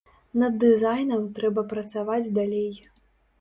Над 0.43 0.53
дызайнам 0.63 1.27
трэба 1.41 1.65
працаваць 1.75 2.33
далей. 2.39 2.73